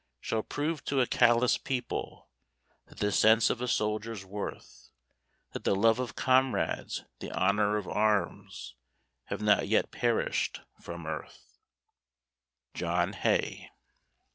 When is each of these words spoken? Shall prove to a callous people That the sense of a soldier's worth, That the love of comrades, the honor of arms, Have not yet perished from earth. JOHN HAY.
Shall 0.19 0.41
prove 0.41 0.83
to 0.85 0.99
a 0.99 1.05
callous 1.05 1.59
people 1.59 2.27
That 2.87 2.97
the 2.97 3.11
sense 3.11 3.51
of 3.51 3.61
a 3.61 3.67
soldier's 3.67 4.25
worth, 4.25 4.89
That 5.53 5.63
the 5.63 5.75
love 5.75 5.99
of 5.99 6.15
comrades, 6.15 7.03
the 7.19 7.29
honor 7.29 7.77
of 7.77 7.87
arms, 7.87 8.73
Have 9.25 9.43
not 9.43 9.67
yet 9.67 9.91
perished 9.91 10.61
from 10.81 11.05
earth. 11.05 11.59
JOHN 12.73 13.13
HAY. 13.13 13.69